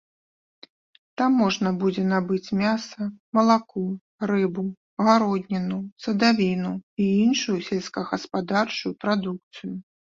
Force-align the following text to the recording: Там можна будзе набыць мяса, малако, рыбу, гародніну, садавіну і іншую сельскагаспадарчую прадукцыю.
Там 1.21 1.31
можна 1.41 1.69
будзе 1.83 2.05
набыць 2.13 2.53
мяса, 2.63 3.07
малако, 3.39 3.85
рыбу, 4.33 4.65
гародніну, 5.11 5.79
садавіну 6.09 6.73
і 6.83 7.03
іншую 7.31 7.59
сельскагаспадарчую 7.73 8.93
прадукцыю. 9.05 9.73